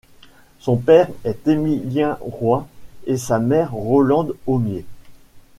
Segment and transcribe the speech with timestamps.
[0.57, 2.67] Son père est Émilien Roy
[3.05, 4.83] et sa mère Rolande Homier.